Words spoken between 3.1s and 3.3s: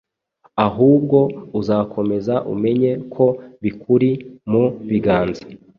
ko